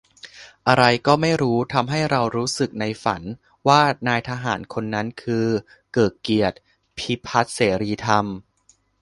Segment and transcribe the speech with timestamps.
[0.67, 3.21] อะไรก็ไม่รู้ทำให้เรารู้สึกในฝัน
[3.67, 5.47] ว่านายทหารคนนั้นคือ
[5.91, 6.57] เกริกเกียรติ
[6.97, 8.25] พิพัทธ์เสรีธรรม